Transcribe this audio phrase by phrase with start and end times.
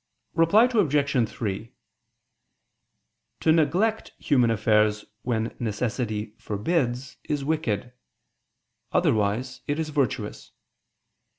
[0.33, 1.29] Reply Obj.
[1.29, 1.73] 3:
[3.41, 7.93] To neglect human affairs when necessity forbids is wicked;
[8.91, 10.53] otherwise it is virtuous.